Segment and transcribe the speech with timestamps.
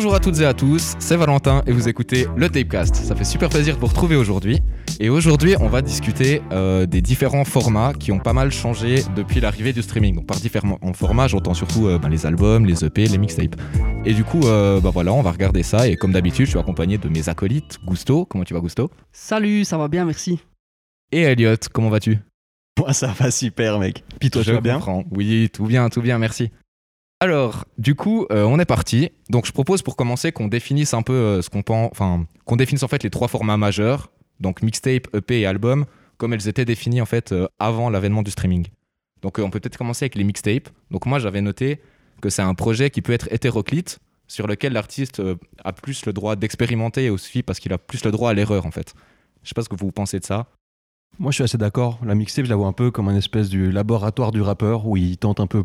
[0.00, 2.94] Bonjour à toutes et à tous, c'est Valentin et vous écoutez le Tapecast.
[2.96, 4.58] Ça fait super plaisir de vous retrouver aujourd'hui.
[4.98, 9.40] Et aujourd'hui, on va discuter euh, des différents formats qui ont pas mal changé depuis
[9.40, 10.14] l'arrivée du streaming.
[10.14, 13.60] Donc par différents formats, j'entends surtout euh, ben, les albums, les EP, les mixtapes.
[14.06, 15.86] Et du coup, euh, bah voilà, on va regarder ça.
[15.86, 17.76] Et comme d'habitude, je suis accompagné de mes acolytes.
[17.84, 18.90] Gusto, comment tu vas Gusto?
[19.12, 20.40] Salut, ça va bien, merci.
[21.12, 22.18] Et Elliot, comment vas-tu?
[22.78, 24.02] Moi, ça va super, mec.
[24.18, 24.76] Puis toi, Je tu vas bien?
[24.76, 25.04] comprends.
[25.10, 26.50] Oui, tout bien, tout bien, merci.
[27.22, 29.10] Alors, du coup, euh, on est parti.
[29.28, 32.56] Donc, je propose pour commencer qu'on définisse un peu euh, ce qu'on pense, enfin, qu'on
[32.56, 35.84] définisse en fait les trois formats majeurs, donc mixtape, EP et album,
[36.16, 38.68] comme elles étaient définies en fait euh, avant l'avènement du streaming.
[39.20, 40.70] Donc, on peut peut-être commencer avec les mixtapes.
[40.90, 41.82] Donc, moi, j'avais noté
[42.22, 45.20] que c'est un projet qui peut être hétéroclite, sur lequel l'artiste
[45.64, 48.70] a plus le droit d'expérimenter aussi parce qu'il a plus le droit à l'erreur en
[48.70, 48.94] fait.
[49.42, 50.46] Je sais pas ce que vous pensez de ça.
[51.18, 51.98] Moi, je suis assez d'accord.
[52.06, 54.96] La mixtape, je la vois un peu comme un espèce du laboratoire du rappeur où
[54.96, 55.64] il tente un peu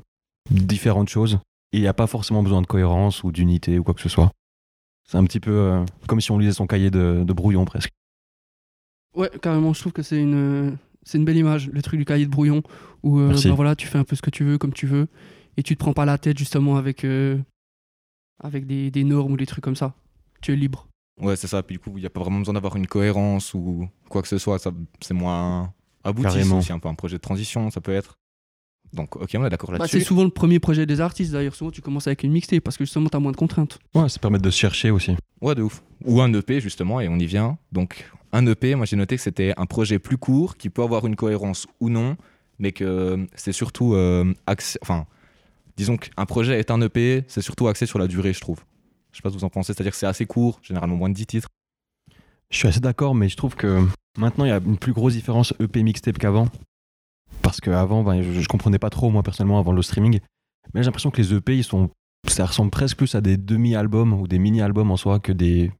[0.49, 1.39] différentes choses.
[1.73, 4.09] Et il n'y a pas forcément besoin de cohérence ou d'unité ou quoi que ce
[4.09, 4.31] soit.
[5.07, 7.91] C'est un petit peu euh, comme si on lisait son cahier de, de brouillon presque.
[9.15, 12.25] Ouais, carrément, je trouve que c'est une, c'est une belle image, le truc du cahier
[12.25, 12.63] de brouillon,
[13.03, 15.07] où euh, bah voilà, tu fais un peu ce que tu veux, comme tu veux,
[15.57, 17.37] et tu te prends pas la tête justement avec, euh,
[18.43, 19.93] avec des, des normes ou des trucs comme ça.
[20.41, 20.87] Tu es libre.
[21.21, 21.63] Ouais, c'est ça.
[21.63, 24.27] Puis du coup, il n'y a pas vraiment besoin d'avoir une cohérence ou quoi que
[24.27, 24.59] ce soit.
[24.59, 26.43] Ça, c'est moins abouti.
[26.43, 28.17] C'est aussi un peu un projet de transition, ça peut être.
[28.94, 30.00] Donc, ok, on est d'accord Bah, là-dessus.
[30.00, 31.55] c'est souvent le premier projet des artistes, d'ailleurs.
[31.55, 33.77] Souvent, tu commences avec une mixtape parce que justement, tu as moins de contraintes.
[33.94, 35.16] Ouais, ça permet de se chercher aussi.
[35.42, 35.83] ouais, de ouf.
[36.05, 37.58] Ou un EP, justement, et on y vient.
[37.72, 41.05] Donc, un EP, moi j'ai noté que c'était un projet plus court qui peut avoir
[41.08, 42.17] une cohérence ou non,
[42.59, 44.77] mais que c'est surtout euh, axé.
[44.81, 45.05] Enfin,
[45.77, 48.59] disons qu'un projet est un EP, c'est surtout axé sur la durée, je trouve.
[49.11, 51.09] Je sais pas ce que vous en pensez, c'est-à-dire que c'est assez court, généralement moins
[51.09, 51.47] de 10 titres.
[52.49, 53.81] Je suis assez d'accord, mais je trouve que
[54.17, 56.49] maintenant, il y a une plus grosse différence EP mixtape qu'avant.
[57.45, 60.19] Parce qu'avant, ben, je, je comprenais pas trop, moi, personnellement, avant le streaming.
[60.73, 61.89] Mais j'ai l'impression que les EP, ils sont,
[62.27, 65.71] ça ressemble presque plus à des demi-albums ou des mini-albums en soi que des,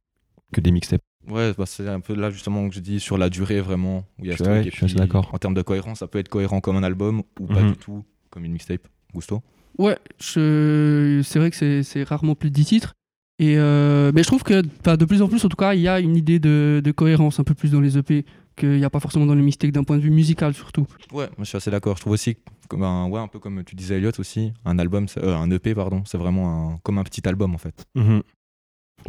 [0.52, 1.02] que des mixtapes.
[1.28, 4.04] Ouais, bah, c'est un peu là justement que je dis sur la durée vraiment.
[4.18, 4.66] Où il y a ce Ouais, truc.
[4.68, 5.28] Et je suis assez puis, d'accord.
[5.32, 7.72] En termes de cohérence, ça peut être cohérent comme un album ou pas Mhm.
[7.72, 8.86] du tout comme une mixtape.
[9.12, 9.42] Gusto?
[9.78, 11.20] Ouais, je...
[11.24, 12.94] c'est vrai que c'est, rarement plus de 10 titres.
[13.38, 15.88] Et euh, mais je trouve que de plus en plus, en tout cas, il y
[15.88, 18.24] a une idée de, de cohérence un peu plus dans les EP
[18.56, 20.86] qu'il n'y a pas forcément dans les mixtapes d'un point de vue musical surtout.
[21.12, 21.96] Ouais, moi je suis assez d'accord.
[21.96, 22.36] Je trouve aussi,
[22.68, 25.74] comme un, ouais, un peu comme tu disais Elliot aussi, un album, euh, un EP,
[25.74, 27.84] pardon, c'est vraiment un, comme un petit album en fait.
[27.94, 28.22] Mhm.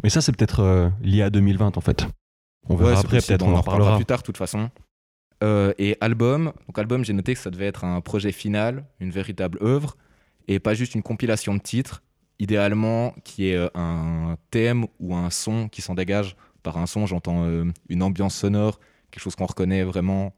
[0.04, 2.06] Mais ça, c'est peut-être euh, lié à 2020 en fait.
[2.70, 3.96] On verra Ouais, après, peut-être on en reparlera parlera.
[3.98, 4.70] plus tard de toute façon.
[5.44, 9.12] Euh, et album, donc album, j'ai noté que ça devait être un projet final, une
[9.12, 9.96] véritable œuvre,
[10.48, 12.04] et pas juste une compilation de titres,
[12.40, 16.36] idéalement qui est un thème ou un son qui s'en dégage.
[16.64, 18.80] Par un son, j'entends euh, une ambiance sonore,
[19.12, 20.34] quelque chose qu'on reconnaît vraiment.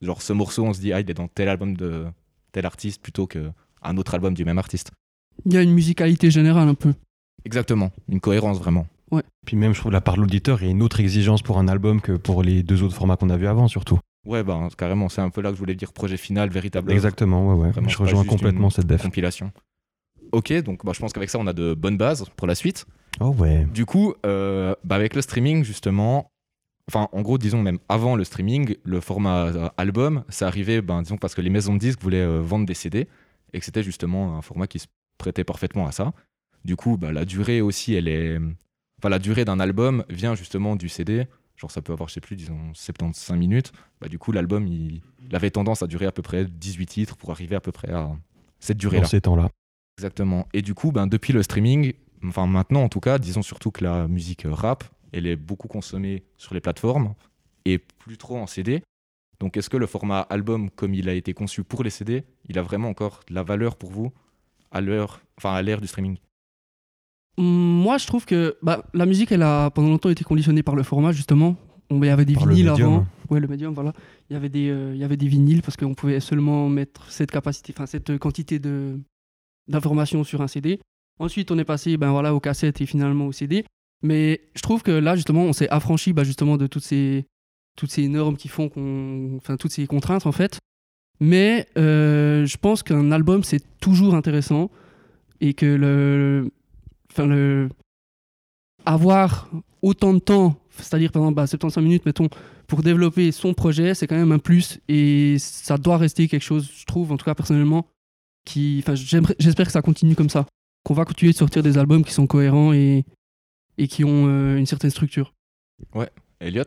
[0.00, 2.06] Genre ce morceau, on se dit, ah, il est dans tel album de
[2.52, 4.90] tel artiste plutôt qu'un autre album du même artiste.
[5.46, 6.94] Il y a une musicalité générale un peu.
[7.44, 8.86] Exactement, une cohérence vraiment.
[9.44, 11.58] Puis même, je trouve, la part de l'auditeur, il y a une autre exigence pour
[11.58, 13.98] un album que pour les deux autres formats qu'on a vus avant, surtout.
[14.24, 16.92] Ouais, bah carrément, c'est un peu là que je voulais dire projet final, véritable.
[16.92, 17.70] Exactement, ouais, ouais.
[17.72, 19.02] Vraiment, je rejoins complètement une cette def.
[19.02, 19.52] compilation.
[20.30, 22.86] Ok, donc bah, je pense qu'avec ça, on a de bonnes bases pour la suite.
[23.20, 23.66] Oh ouais.
[23.74, 26.30] Du coup, euh, bah, avec le streaming, justement,
[26.88, 31.02] enfin, en gros, disons même avant le streaming, le format euh, album, ça arrivait, ben,
[31.02, 33.08] disons, parce que les maisons de disques voulaient euh, vendre des CD
[33.52, 34.86] et que c'était justement un format qui se
[35.18, 36.12] prêtait parfaitement à ça.
[36.64, 38.38] Du coup, bah, la durée aussi, elle est.
[38.98, 41.26] Enfin, la durée d'un album vient justement du CD.
[41.56, 43.72] Genre, ça peut avoir, je sais plus, disons, 75 minutes.
[44.00, 45.02] Bah, du coup, l'album, il...
[45.20, 47.90] il avait tendance à durer à peu près 18 titres pour arriver à peu près
[47.90, 48.10] à
[48.58, 49.06] cette Dans durée-là.
[49.06, 49.50] ces temps-là.
[49.98, 50.46] Exactement.
[50.52, 51.92] Et du coup, ben, depuis le streaming,
[52.24, 55.68] enfin maintenant en tout cas, disons surtout que la musique euh, rap, elle est beaucoup
[55.68, 57.14] consommée sur les plateformes
[57.64, 58.82] et plus trop en CD.
[59.40, 62.58] Donc est-ce que le format album, comme il a été conçu pour les CD, il
[62.58, 64.12] a vraiment encore de la valeur pour vous
[64.70, 66.16] à l'heure, enfin à l'ère du streaming?
[67.38, 70.82] Moi, je trouve que bah, la musique, elle a pendant longtemps été conditionnée par le
[70.82, 71.56] format, justement.
[71.90, 73.06] On- Il y avait des Par vinyles avant.
[73.30, 73.92] Ouais, le médium, voilà.
[74.28, 77.10] Il y avait des, euh, il y avait des vinyles parce qu'on pouvait seulement mettre
[77.10, 78.98] cette capacité, enfin cette quantité de
[79.68, 80.80] d'informations sur un CD.
[81.18, 83.64] Ensuite, on est passé, ben voilà, aux cassettes et finalement au CD.
[84.02, 87.26] Mais je trouve que là, justement, on s'est affranchi, bah, justement, de toutes ces
[87.76, 90.58] toutes ces normes qui font qu'on, enfin toutes ces contraintes en fait.
[91.20, 94.70] Mais euh, je pense qu'un album c'est toujours intéressant
[95.40, 96.50] et que le,
[97.10, 97.68] enfin le
[98.84, 99.48] avoir
[99.82, 102.28] autant de temps, c'est-à-dire par exemple bah, 75 minutes, mettons,
[102.66, 106.70] pour développer son projet, c'est quand même un plus et ça doit rester quelque chose,
[106.74, 107.86] je trouve, en tout cas personnellement,
[108.44, 110.46] qui, enfin, j'espère que ça continue comme ça,
[110.84, 113.04] qu'on va continuer de sortir des albums qui sont cohérents et,
[113.82, 115.34] et qui ont euh, une certaine structure.
[116.40, 116.64] Elliot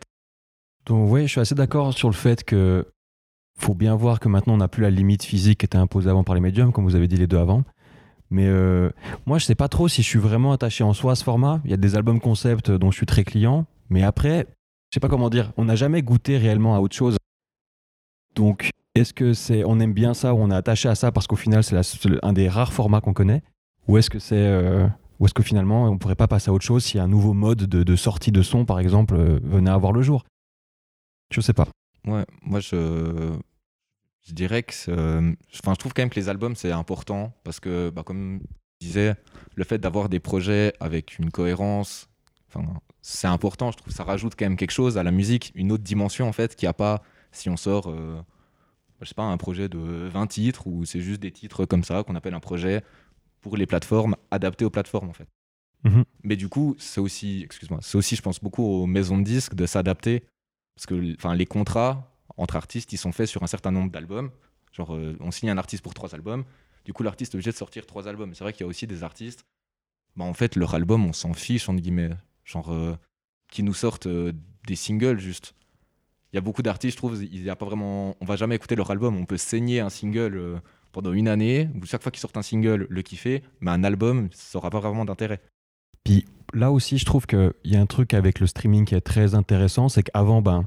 [0.85, 2.85] Donc ouais, je suis assez d'accord sur le fait que
[3.57, 6.25] faut bien voir que maintenant on n'a plus la limite physique qui était imposée avant
[6.25, 7.63] par les médiums, comme vous avez dit les deux avant.
[8.29, 8.89] Mais euh,
[9.25, 11.61] moi, je sais pas trop si je suis vraiment attaché en soi à ce format.
[11.63, 14.47] Il y a des albums concept dont je suis très client, mais après,
[14.89, 15.53] je sais pas comment dire.
[15.55, 17.15] On n'a jamais goûté réellement à autre chose.
[18.35, 21.27] Donc, est-ce que c'est, on aime bien ça ou on est attaché à ça parce
[21.27, 21.77] qu'au final, c'est
[22.23, 23.41] un des rares formats qu'on connaît,
[23.87, 24.87] ou est-ce que c'est, euh,
[25.19, 27.65] ou est-ce que finalement, on pourrait pas passer à autre chose si un nouveau mode
[27.65, 30.25] de, sortie de son, par exemple, euh, venait à voir le jour?
[31.31, 31.67] Je sais pas.
[32.05, 33.39] Ouais, moi je,
[34.31, 37.89] dirais que euh, enfin, je trouve quand même que les albums c'est important parce que,
[37.89, 38.41] bah, comme
[38.79, 39.15] je disais,
[39.55, 42.07] le fait d'avoir des projets avec une cohérence,
[43.01, 43.71] c'est important.
[43.71, 46.27] Je trouve que ça rajoute quand même quelque chose à la musique, une autre dimension
[46.27, 47.01] en fait qu'il n'y a pas
[47.31, 48.21] si on sort, euh,
[49.01, 52.03] je sais pas, un projet de 20 titres ou c'est juste des titres comme ça
[52.03, 52.83] qu'on appelle un projet
[53.45, 55.27] pour les plateformes adapté aux plateformes en fait.
[55.83, 56.03] Mhm.
[56.23, 59.53] Mais du coup, c'est aussi, excuse-moi, c'est aussi, je pense beaucoup aux maisons de disques
[59.53, 60.23] de s'adapter
[60.75, 64.31] parce que enfin, les contrats entre artistes, ils sont faits sur un certain nombre d'albums.
[64.71, 66.43] Genre, euh, on signe un artiste pour trois albums.
[66.85, 68.33] Du coup, l'artiste est obligé de sortir trois albums.
[68.33, 69.45] C'est vrai qu'il y a aussi des artistes,
[70.15, 72.09] bah, en fait, leur album, on s'en fiche, entre guillemets.
[72.45, 72.97] Genre, euh,
[73.49, 74.33] qui nous sortent euh,
[74.65, 75.53] des singles, juste.
[76.33, 78.17] Il y a beaucoup d'artistes, je trouve, il y a pas vraiment...
[78.19, 79.15] on va jamais écouter leur album.
[79.15, 80.61] On peut saigner un single
[80.95, 84.57] pendant une année, chaque fois qu'ils sortent un single, le kiffer, mais un album, ça
[84.57, 85.41] aura pas vraiment d'intérêt.
[86.05, 89.01] Puis là aussi, je trouve qu'il y a un truc avec le streaming qui est
[89.01, 90.65] très intéressant, c'est qu'avant, ben,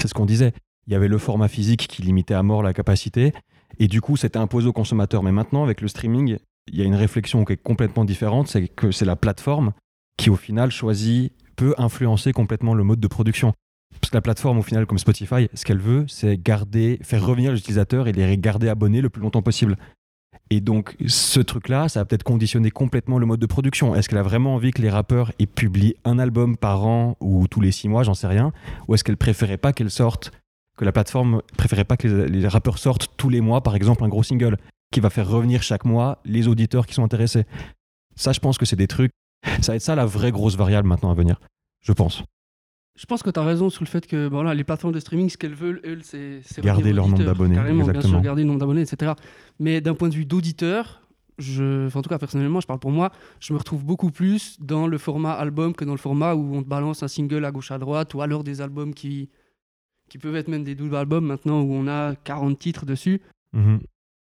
[0.00, 0.54] c'est ce qu'on disait,
[0.86, 3.34] il y avait le format physique qui limitait à mort la capacité,
[3.78, 5.22] et du coup, c'était imposé aux consommateurs.
[5.22, 6.38] Mais maintenant, avec le streaming,
[6.68, 9.74] il y a une réflexion qui est complètement différente, c'est que c'est la plateforme
[10.16, 13.52] qui, au final, choisit, peut influencer complètement le mode de production.
[14.00, 17.52] Parce que la plateforme, au final, comme Spotify, ce qu'elle veut, c'est garder, faire revenir
[17.52, 19.76] les utilisateurs et les garder abonnés le plus longtemps possible.
[20.50, 23.94] Et donc, ce truc-là, ça va peut-être conditionner complètement le mode de production.
[23.94, 27.48] Est-ce qu'elle a vraiment envie que les rappeurs aient publié un album par an ou
[27.48, 28.52] tous les six mois, j'en sais rien
[28.86, 30.30] Ou est-ce qu'elle préférait pas qu'elle sorte,
[30.76, 34.04] que la plateforme préférait pas que les, les rappeurs sortent tous les mois, par exemple,
[34.04, 34.56] un gros single
[34.92, 37.44] qui va faire revenir chaque mois les auditeurs qui sont intéressés
[38.14, 39.10] Ça, je pense que c'est des trucs.
[39.60, 41.40] Ça va être ça la vraie grosse variable maintenant à venir.
[41.82, 42.22] Je pense.
[42.96, 45.00] Je pense que tu as raison sur le fait que bon, voilà, les plateformes de
[45.00, 48.48] streaming, ce qu'elles veulent, elles, c'est Garder leur nombre d'abonnés, Carrément, bien sûr, garder le
[48.48, 49.12] nombre d'abonnés, etc.
[49.58, 51.02] Mais d'un point de vue d'auditeur,
[51.38, 54.56] je, enfin, en tout cas personnellement, je parle pour moi, je me retrouve beaucoup plus
[54.60, 57.50] dans le format album que dans le format où on te balance un single à
[57.50, 59.28] gauche à droite ou alors des albums qui,
[60.08, 63.20] qui peuvent être même des doubles albums maintenant où on a 40 titres dessus.
[63.52, 63.80] Mhm.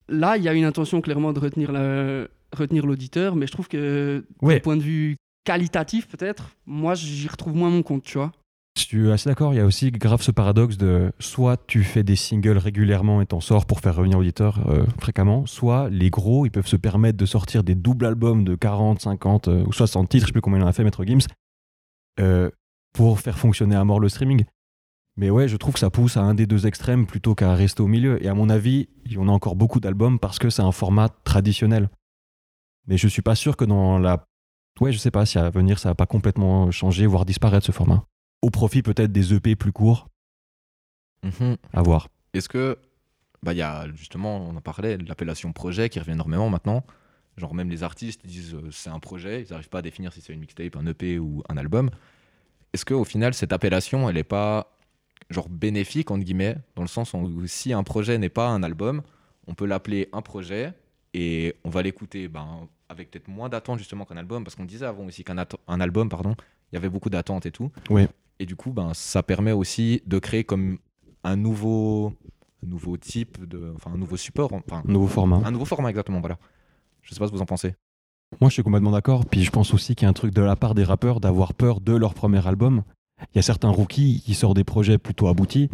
[0.08, 1.70] Là, il y a une intention clairement de retenir
[2.56, 4.56] retenir l'auditeur, mais je trouve que Ouais.
[4.56, 8.32] d'un point de vue qualitatif peut-être, moi j'y retrouve moins mon compte, tu vois.
[8.76, 12.04] Je suis assez d'accord, il y a aussi grave ce paradoxe de soit tu fais
[12.04, 16.48] des singles régulièrement et t'en sors pour faire revenir l'auditeur euh, fréquemment, soit les gros,
[16.48, 20.10] ils peuvent se permettre de sortir des doubles albums de 40, 50 euh, ou 60
[20.10, 21.28] titres, je sais plus combien il en a fait Maître Gims,
[22.20, 22.50] euh,
[22.94, 24.44] pour faire fonctionner à mort le streaming.
[25.18, 27.84] Mais ouais, je trouve que ça pousse à un des deux extrêmes plutôt qu'à rester
[27.84, 28.24] au milieu.
[28.24, 31.90] Et à mon avis, on a encore beaucoup d'albums parce que c'est un format traditionnel.
[32.88, 34.26] Mais je suis pas sûr que dans la...
[34.82, 37.72] Ouais, je sais pas si à venir ça va pas complètement changer, voire disparaître ce
[37.72, 38.08] format
[38.44, 40.08] au profit peut-être des EP plus courts
[41.24, 41.56] Mhm.
[41.72, 42.10] à voir.
[42.34, 42.78] Est-ce que,
[43.42, 46.84] bah, il y a justement, on en parlait, l'appellation projet qui revient énormément maintenant.
[47.38, 50.22] Genre, même les artistes disent euh, c'est un projet, ils n'arrivent pas à définir si
[50.22, 51.90] c'est une mixtape, un EP ou un album.
[52.74, 54.76] Est-ce qu'au final, cette appellation, elle n'est pas
[55.30, 59.02] genre bénéfique, entre guillemets, dans le sens où si un projet n'est pas un album,
[59.48, 60.74] on peut l'appeler un projet
[61.14, 64.86] et on va l'écouter ben, avec peut-être moins d'attente justement qu'un album, parce qu'on disait
[64.86, 65.38] avant aussi qu'un
[65.80, 66.36] album, pardon,
[66.72, 67.72] il y avait beaucoup d'attentes et tout.
[67.90, 68.08] Oui.
[68.40, 70.78] Et du coup, ben, ça permet aussi de créer comme
[71.24, 72.14] un nouveau,
[72.64, 75.42] un nouveau type, de, enfin un nouveau support, enfin Nouveau format.
[75.46, 76.38] un nouveau format exactement, voilà.
[77.02, 77.76] Je sais pas ce que vous en pensez.
[78.42, 79.26] Moi, je suis complètement d'accord.
[79.26, 81.54] Puis je pense aussi qu'il y a un truc de la part des rappeurs d'avoir
[81.54, 82.84] peur de leur premier album.
[83.22, 85.70] Il y a certains rookies qui sortent des projets plutôt aboutis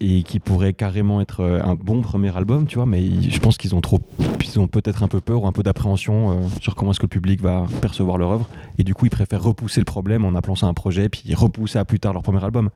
[0.00, 3.56] et qui pourraient carrément être euh, un bon premier album, tu vois, mais je pense
[3.56, 4.00] qu'ils ont trop,
[4.44, 7.06] ils ont peut-être un peu peur ou un peu d'appréhension euh, sur comment est-ce que
[7.06, 8.48] le public va percevoir leur œuvre,
[8.78, 11.78] et du coup ils préfèrent repousser le problème en appelant ça un projet, puis repousser
[11.78, 12.70] à plus tard leur premier album.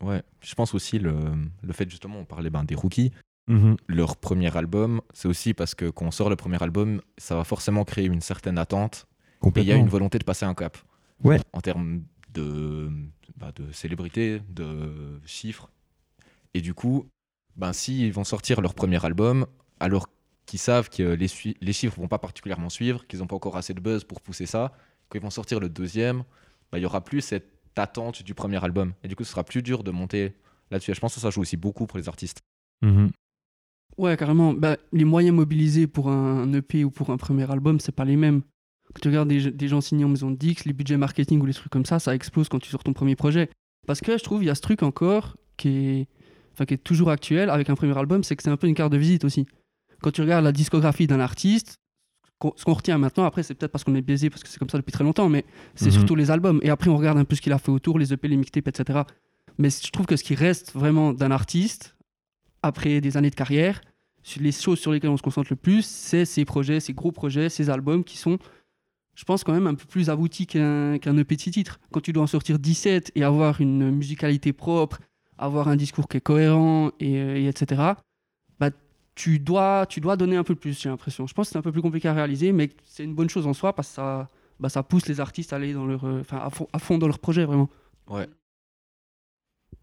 [0.00, 0.22] Ouais.
[0.40, 1.14] Je pense aussi le,
[1.62, 3.12] le fait justement, on parlait ben, des rookies.
[3.46, 3.76] Mhm.
[3.88, 7.44] Leur premier album, c'est aussi parce que quand on sort le premier album, ça va
[7.44, 9.06] forcément créer une certaine attente
[9.44, 10.78] et il y a une volonté de passer un cap.
[11.22, 11.38] Ouais.
[11.52, 12.02] En termes
[12.34, 12.90] de,
[13.36, 15.70] bah, de célébrité, de chiffres.
[16.52, 17.06] Et du coup,
[17.56, 19.46] ben, s'ils vont sortir leur premier album,
[19.80, 20.08] alors
[20.46, 21.26] qu'ils savent que les,
[21.60, 24.46] les chiffres vont pas particulièrement suivre, qu'ils n'ont pas encore assez de buzz pour pousser
[24.46, 24.72] ça,
[25.08, 26.24] quand ils vont sortir le deuxième,
[26.70, 28.92] ben, il y aura plus cette attente du premier album.
[29.02, 30.34] Et du coup, ce sera plus dur de monter
[30.70, 30.90] là-dessus.
[30.90, 32.40] Et je pense que ça joue aussi beaucoup pour les artistes.
[32.82, 33.10] Mhm.
[33.96, 34.52] Ouais, carrément.
[34.52, 38.16] Bah, les moyens mobilisés pour un EP ou pour un premier album, c'est pas les
[38.16, 38.42] mêmes.
[38.94, 41.46] Quand tu regardes des, des gens signés en maison de Dix, les budgets marketing ou
[41.46, 43.50] les trucs comme ça, ça explose quand tu sors ton premier projet.
[43.86, 46.06] Parce que je trouve il y a ce truc encore qui est,
[46.52, 48.74] enfin, qui est toujours actuel avec un premier album, c'est que c'est un peu une
[48.74, 49.46] carte de visite aussi.
[50.00, 51.76] Quand tu regardes la discographie d'un artiste,
[52.56, 54.68] ce qu'on retient maintenant, après, c'est peut-être parce qu'on est biaisé, parce que c'est comme
[54.68, 55.92] ça depuis très longtemps, mais c'est Mhm.
[55.92, 56.60] surtout les albums.
[56.62, 58.68] Et après, on regarde un peu ce qu'il a fait autour, les EP, les mixtapes,
[58.68, 59.00] etc.
[59.56, 61.96] Mais je trouve que ce qui reste vraiment d'un artiste,
[62.62, 63.80] après des années de carrière,
[64.38, 67.48] les choses sur lesquelles on se concentre le plus, c'est ses projets, ses gros projets,
[67.48, 68.38] ses albums qui sont,
[69.14, 71.78] je pense, quand même un peu plus aboutis qu'un qu'un EP de six titres.
[71.92, 74.98] Quand tu dois en sortir 17 et avoir une musicalité propre,
[75.38, 77.82] avoir un discours qui est cohérent, et, euh, et etc.,
[78.58, 78.70] bah,
[79.14, 81.26] tu, dois, tu dois donner un peu plus, j'ai l'impression.
[81.26, 83.46] Je pense que c'est un peu plus compliqué à réaliser, mais c'est une bonne chose
[83.46, 84.28] en soi parce que ça,
[84.60, 87.06] bah, ça pousse les artistes à aller dans leur, euh, à, fond, à fond dans
[87.06, 87.68] leur projet, vraiment.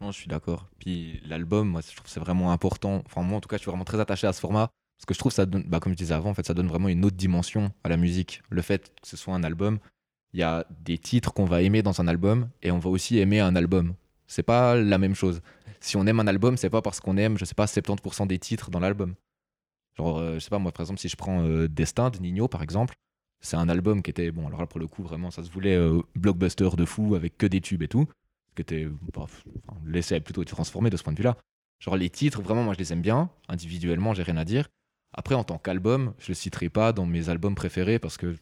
[0.00, 0.66] Non, je suis d'accord.
[0.78, 3.02] Puis l'album, moi, je trouve c'est vraiment important.
[3.06, 4.70] Enfin, moi, en tout cas, je suis vraiment très attaché à ce format.
[5.02, 6.68] Parce que je trouve ça donne, bah, comme je disais avant, en fait, ça donne
[6.68, 8.40] vraiment une autre dimension à la musique.
[8.50, 9.80] Le fait que ce soit un album,
[10.32, 13.18] il y a des titres qu'on va aimer dans un album et on va aussi
[13.18, 13.94] aimer un album.
[14.28, 15.40] C'est pas la même chose.
[15.80, 18.38] Si on aime un album, c'est pas parce qu'on aime, je sais pas, 70% des
[18.38, 19.16] titres dans l'album.
[19.98, 22.46] Genre, euh, je sais pas, moi, par exemple, si je prends euh, Destin de Nino,
[22.46, 22.94] par exemple,
[23.40, 25.74] c'est un album qui était, bon, alors là, pour le coup, vraiment, ça se voulait
[25.74, 28.06] euh, blockbuster de fou avec que des tubes et tout.
[28.54, 29.26] Qui était, bah,
[29.84, 31.36] l'essai a plutôt été transformé de ce point de vue-là.
[31.80, 33.30] Genre, les titres, vraiment, moi, je les aime bien.
[33.48, 34.68] Individuellement, j'ai rien à dire.
[35.14, 38.36] Après, en tant qu'album, je le citerai pas dans mes albums préférés parce que,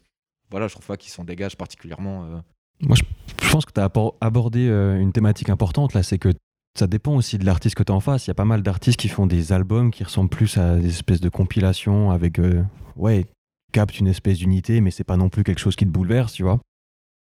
[0.49, 2.25] voilà, je trouve pas qu'ils s'en dégagent particulièrement.
[2.25, 2.39] euh,
[3.41, 3.89] Je pense que tu as
[4.21, 6.29] abordé euh, une thématique importante là, c'est que
[6.79, 8.25] ça dépend aussi de l'artiste que tu as en face.
[8.25, 10.87] Il y a pas mal d'artistes qui font des albums qui ressemblent plus à des
[10.87, 12.63] espèces de compilations avec, euh,
[12.95, 13.25] ouais,
[13.73, 16.43] captent une espèce d'unité, mais c'est pas non plus quelque chose qui te bouleverse, tu
[16.43, 16.59] vois.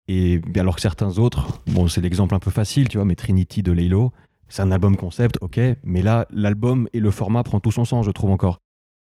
[0.08, 3.62] Et alors que certains autres, bon, c'est l'exemple un peu facile, tu vois, mais Trinity
[3.62, 4.12] de Laylo,
[4.48, 8.06] c'est un album concept, ok, mais là, l'album et le format prend tout son sens,
[8.06, 8.58] je trouve encore.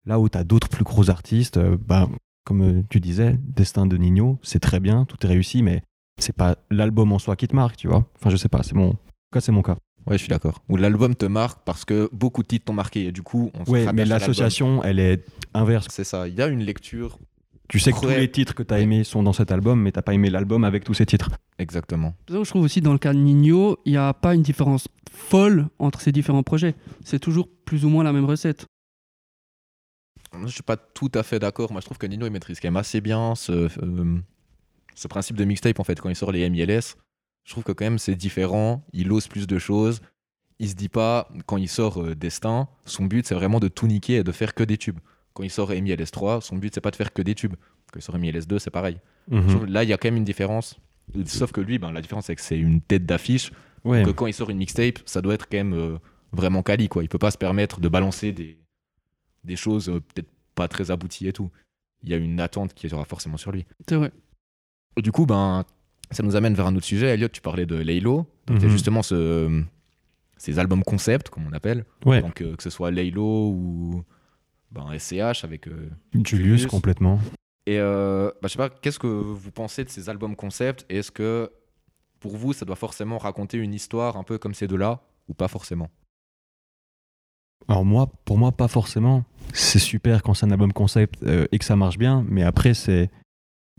[0.05, 2.09] Là où tu as d'autres plus gros artistes, euh, bah,
[2.43, 5.83] comme euh, tu disais, Destin de Nino, c'est très bien, tout est réussi, mais
[6.17, 8.07] c'est pas l'album en soi qui te marque, tu vois.
[8.15, 8.95] Enfin, je sais pas, c'est mon,
[9.31, 9.77] cas, c'est mon cas.
[10.07, 10.63] Ouais, je suis d'accord.
[10.69, 13.65] Ou l'album te marque parce que beaucoup de titres t'ont marqué et du coup, on
[13.65, 15.87] se Ouais, mais l'association, elle est inverse.
[15.91, 16.27] C'est ça.
[16.27, 17.19] Il y a une lecture.
[17.69, 19.93] Tu sais que tous les titres que tu as aimés sont dans cet album, mais
[19.93, 21.29] t'as pas aimé l'album avec tous ces titres.
[21.57, 22.15] Exactement.
[22.27, 24.35] C'est ça que je trouve aussi dans le cas de Nino, il n'y a pas
[24.35, 26.75] une différence folle entre ces différents projets.
[27.05, 28.65] C'est toujours plus ou moins la même recette.
[30.33, 31.71] Moi, Je suis pas tout à fait d'accord.
[31.71, 34.17] Moi, je trouve que Nino il maîtrise quand même assez bien ce, euh,
[34.95, 36.95] ce principe de mixtape en fait quand il sort les MILS.
[37.43, 38.85] Je trouve que quand même c'est différent.
[38.93, 40.01] Il ose plus de choses.
[40.59, 43.87] Il se dit pas quand il sort euh, Destin, son but c'est vraiment de tout
[43.87, 44.99] niquer et de faire que des tubes.
[45.33, 47.55] Quand il sort MILS 3, son but c'est pas de faire que des tubes.
[47.91, 48.99] Quand il sort MILS 2, c'est pareil.
[49.29, 50.79] Que Là, il y a quand même une différence.
[51.25, 53.51] Sauf que lui, ben, la différence c'est que c'est une tête d'affiche.
[53.83, 54.03] Ouais.
[54.03, 55.97] Que quand il sort une mixtape, ça doit être quand même euh,
[56.31, 57.03] vraiment quali quoi.
[57.03, 58.57] Il peut pas se permettre de balancer des,
[59.43, 61.49] des choses euh, peut-être pas très abouties et tout.
[62.03, 63.65] Il y a une attente qui sera forcément sur lui.
[63.87, 64.11] C'est vrai.
[64.97, 65.63] Du coup, ben,
[66.09, 67.07] ça nous amène vers un autre sujet.
[67.07, 68.27] Elliot, tu parlais de Laylo.
[68.47, 68.69] Donc, Mhm.
[68.69, 69.63] justement ce,
[70.37, 71.85] ces albums concept, comme on appelle.
[72.05, 72.21] Ouais.
[72.21, 74.03] Donc, euh, que ce soit Laylo ou
[74.71, 75.67] ben, SCH avec.
[75.67, 76.65] euh, Julius, Julius.
[76.67, 77.19] complètement.
[77.67, 80.85] Et euh, bah, je sais pas, qu'est-ce que vous pensez de ces albums concept?
[80.89, 81.51] Et est-ce que
[82.19, 85.47] pour vous, ça doit forcément raconter une histoire un peu comme ces deux-là ou pas
[85.47, 85.89] forcément?
[87.71, 89.23] Alors moi, pour moi, pas forcément.
[89.53, 92.73] C'est super quand c'est un album concept euh, et que ça marche bien, mais après,
[92.73, 93.09] c'est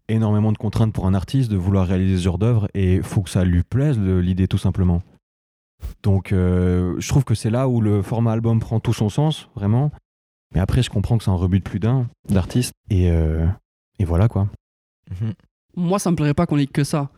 [0.09, 3.29] énormément de contraintes pour un artiste de vouloir réaliser ce genre d'œuvre et faut que
[3.29, 5.03] ça lui plaise, l'idée, tout simplement.
[6.03, 9.51] Donc, euh, je trouve que c'est là où le format album prend tout son sens,
[9.57, 9.91] vraiment.
[10.55, 12.73] Mais après, je comprends que ça en rebute plus d'un d'artistes.
[12.89, 13.47] Et, euh,
[13.99, 14.49] et voilà, quoi.
[15.77, 17.11] Moi, ça me plairait pas qu'on ait que ça.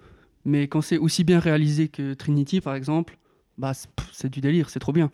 [0.44, 3.16] Mais quand c'est aussi bien réalisé que Trinity, par exemple,
[3.58, 3.74] bah,
[4.10, 5.12] c'est du délire, c'est trop bien.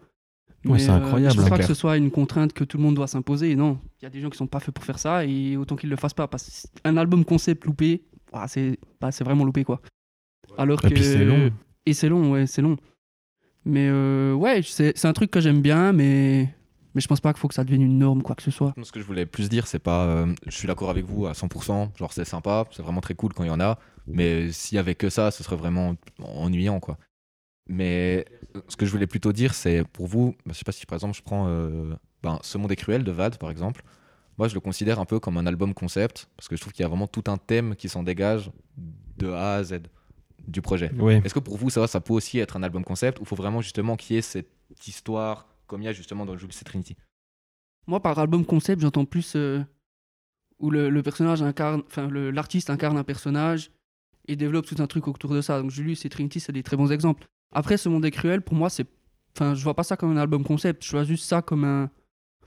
[0.64, 2.64] Ouais, Mais, c'est euh, incroyable, je pense c'est pas que ce soit une contrainte que
[2.64, 3.56] tout le monde doit s'imposer.
[3.56, 5.76] Non, il y a des gens qui sont pas faits pour faire ça et autant
[5.76, 6.28] qu'ils le fassent pas.
[6.28, 9.80] Parce qu'un album concept loupé, ah, c'est bah, c'est vraiment loupé quoi.
[10.58, 11.50] Alors Et que puis, c'est long.
[11.86, 12.76] Et c'est long, ouais, c'est long.
[13.64, 16.54] Mais euh, ouais, c'est c'est un truc que j'aime bien, mais
[16.94, 18.74] mais je pense pas qu'il faut que ça devienne une norme quoi que ce soit.
[18.82, 20.04] Ce que je voulais plus dire, c'est pas.
[20.04, 21.96] euh, je suis d'accord avec vous à 100%.
[21.96, 23.78] Genre, c'est sympa, c'est vraiment très cool quand il y en a.
[24.06, 26.98] Mais s'il y avait que ça, ce serait vraiment ennuyant, quoi.
[27.68, 28.24] Mais
[28.68, 30.96] ce que je voulais plutôt dire, c'est pour vous, bah, je sais pas si par
[30.96, 33.82] exemple je prends euh, ben, Ce monde est cruel de Vald, par exemple.
[34.38, 36.82] Moi, je le considère un peu comme un album concept parce que je trouve qu'il
[36.82, 38.50] y a vraiment tout un thème qui s'en dégage
[39.18, 39.80] de A à Z
[40.48, 40.90] du projet.
[40.94, 41.20] Ouais.
[41.24, 43.60] Est-ce que pour vous, ça, ça peut aussi être un album concept ou faut vraiment
[43.60, 44.48] justement qu'il y ait cette
[44.86, 46.96] histoire comme il y a justement dans Jules et Trinity?
[47.86, 49.62] Moi, par album concept, j'entends plus euh,
[50.58, 53.70] où le, le personnage incarne, enfin l'artiste incarne un personnage
[54.26, 55.60] et développe tout un truc autour de ça.
[55.60, 57.28] Donc Julius et Trinity, c'est des très bons exemples.
[57.52, 58.86] Après, ce monde est cruel, pour moi, c'est,
[59.34, 60.84] enfin, je vois pas ça comme un album concept.
[60.84, 61.90] Je vois juste ça comme un,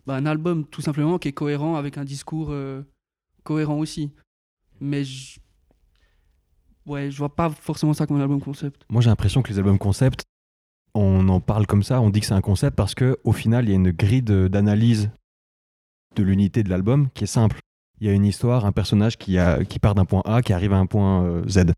[0.05, 2.81] bah, un album tout simplement qui est cohérent avec un discours euh,
[3.43, 4.11] cohérent aussi.
[4.79, 5.39] Mais je...
[6.85, 8.85] ouais, je vois pas forcément ça comme un album concept.
[8.89, 10.23] Moi, j'ai l'impression que les albums concept,
[10.93, 13.65] on en parle comme ça, on dit que c'est un concept parce que au final,
[13.65, 15.11] il y a une grille d'analyse
[16.15, 17.59] de l'unité de l'album qui est simple.
[17.99, 20.51] il y a une histoire, un personnage qui, a, qui part d'un point A, qui
[20.51, 21.71] arrive à un point euh, Z.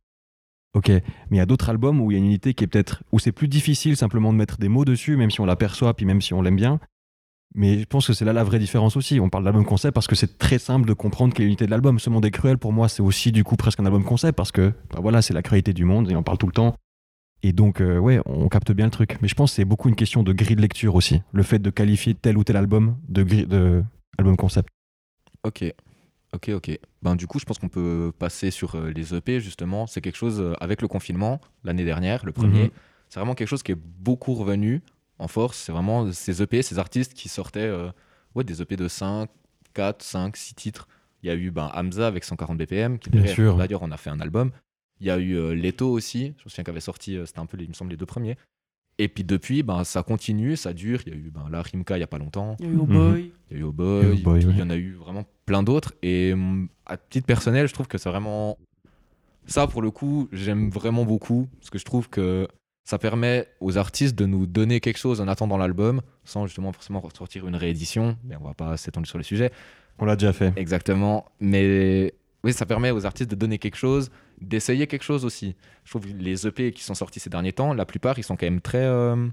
[0.75, 1.01] Ok, mais
[1.31, 3.17] il y a d'autres albums où il y a une unité qui est peut-être où
[3.19, 6.21] c'est plus difficile simplement de mettre des mots dessus, même si on l'aperçoit, puis même
[6.21, 6.81] si on l'aime bien.
[7.55, 9.21] Mais je pense que c'est là la vraie différence aussi.
[9.21, 11.71] On parle d'album concept parce que c'est très simple de comprendre quelle est l'unité de
[11.71, 11.97] l'album.
[11.97, 14.51] Ce monde est cruel, pour moi, c'est aussi du coup presque un album concept parce
[14.51, 16.75] que bah voilà, c'est la cruauté du monde et on parle tout le temps.
[17.41, 19.17] Et donc, euh, ouais, on capte bien le truc.
[19.21, 21.21] Mais je pense que c'est beaucoup une question de grille de lecture aussi.
[21.31, 23.81] Le fait de qualifier tel ou tel album de, grille, de
[24.17, 24.67] album concept.
[25.43, 25.63] Ok,
[26.35, 26.79] ok, ok.
[27.01, 29.87] Ben, du coup, je pense qu'on peut passer sur euh, les EP, justement.
[29.87, 32.69] C'est quelque chose, euh, avec le confinement, l'année dernière, le premier, Mhm.
[33.09, 34.81] c'est vraiment quelque chose qui est beaucoup revenu
[35.19, 35.57] en force.
[35.57, 37.89] C'est vraiment ces EP, ces artistes qui sortaient euh,
[38.35, 39.29] ouais, des EP de 5,
[39.73, 40.87] 4, 5, 6 titres.
[41.23, 43.55] Il y a eu ben, Hamza avec 140 BPM, qui Bien derrière, sûr.
[43.57, 44.51] d'ailleurs, on a fait un album.
[45.01, 47.57] Il y a eu euh, Leto aussi, je me souviens qu'avait sorti, c'était un peu,
[47.59, 48.37] il me semble, les deux premiers.
[48.97, 51.01] Et puis depuis, ben, ça continue, ça dure.
[51.05, 52.55] Il y a eu ben, là, Rimka il n'y a pas longtemps.
[52.59, 52.85] Il y a eu Oh.
[52.85, 53.31] Boy.
[53.51, 54.17] Il a eu Oh Boy,
[54.57, 55.93] y en a eu vraiment plein d'autres.
[56.03, 58.57] Et hum, à titre personnel, je trouve que c'est vraiment.
[59.47, 61.47] Ça, pour le coup, j'aime vraiment beaucoup.
[61.59, 62.47] Parce que je trouve que
[62.83, 67.03] ça permet aux artistes de nous donner quelque chose en attendant l'album, sans justement forcément
[67.15, 68.17] sortir une réédition.
[68.23, 69.51] Mais on va pas s'étendre sur le sujet.
[69.99, 70.53] On l'a déjà fait.
[70.55, 71.25] Exactement.
[71.39, 74.09] Mais oui, ça permet aux artistes de donner quelque chose,
[74.41, 75.55] d'essayer quelque chose aussi.
[75.83, 78.35] Je trouve que les EP qui sont sortis ces derniers temps, la plupart, ils sont
[78.35, 78.83] quand même très.
[78.85, 79.27] euh,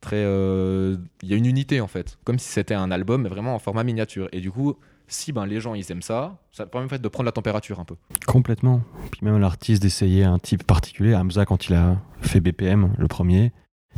[0.00, 0.16] très.
[0.16, 2.18] euh, Il y a une unité en fait.
[2.24, 4.28] Comme si c'était un album, mais vraiment en format miniature.
[4.32, 4.76] Et du coup,
[5.10, 7.80] si ben, les gens ils aiment ça, ça permet en fait de prendre la température
[7.80, 7.96] un peu.
[8.26, 8.82] Complètement.
[9.12, 11.14] Puis même l'artiste d'essayer un type particulier.
[11.14, 13.52] Hamza, quand il a fait BPM, le premier,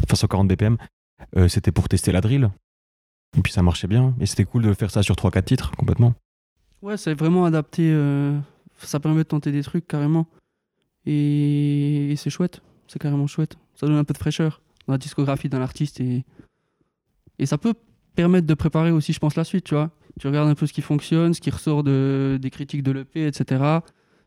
[0.04, 0.76] enfin 140 BPM,
[1.36, 2.50] euh, c'était pour tester la drill.
[3.36, 4.14] Et puis ça marchait bien.
[4.20, 6.14] Et c'était cool de faire ça sur 3-4 titres, complètement.
[6.82, 7.90] Ouais, c'est vraiment adapté.
[7.92, 8.38] euh,
[8.78, 10.26] Ça permet de tenter des trucs carrément.
[11.06, 12.62] Et, et c'est chouette.
[12.88, 13.56] C'est carrément chouette.
[13.74, 16.00] Ça donne un peu de fraîcheur dans la discographie d'un artiste.
[16.00, 16.24] Et...
[17.38, 17.74] et ça peut
[18.14, 19.64] permettre de préparer aussi, je pense, la suite.
[19.64, 22.38] Tu vois, tu regardes un peu ce qui fonctionne, ce qui ressort de...
[22.40, 23.62] des critiques de l'EP, etc.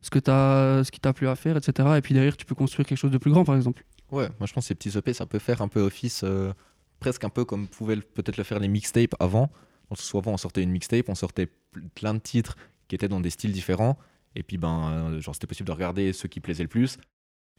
[0.01, 1.89] Ce, que t'as- ce qui t'a plu à faire, etc.
[1.97, 3.83] Et puis derrière, tu peux construire quelque chose de plus grand, par exemple.
[4.11, 6.53] Ouais, moi je pense que ces petits EP, ça peut faire un peu office, euh,
[6.99, 9.51] presque un peu comme pouvaient peut-être le faire les mixtapes avant.
[9.89, 12.55] On- Souvent on sortait une mixtape, on sortait pl- plein de titres
[12.87, 13.97] qui étaient dans des styles différents.
[14.35, 16.97] Et puis ben, euh, genre c'était possible de regarder ceux qui plaisaient le plus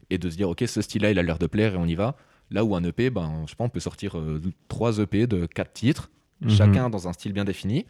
[0.09, 1.95] et de se dire ok ce style-là il a l'air de plaire et on y
[1.95, 2.15] va.
[2.49, 5.45] Là où un EP, ben je sais pas, on peut sortir euh, trois EP de
[5.47, 6.09] quatre titres,
[6.39, 6.49] Mhm.
[6.51, 7.85] chacun dans un style bien défini.